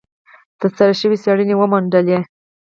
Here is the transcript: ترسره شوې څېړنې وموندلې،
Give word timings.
ترسره 0.59 0.93
شوې 1.01 1.17
څېړنې 1.23 1.55
وموندلې، 1.57 2.19